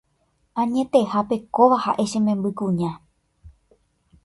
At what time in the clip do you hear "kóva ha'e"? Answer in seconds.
1.55-2.03